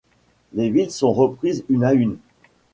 Les 0.53 0.71
villes 0.71 0.89
sont 0.89 1.13
reprises 1.13 1.63
une 1.69 1.83
à 1.83 1.93
une. 1.93 2.17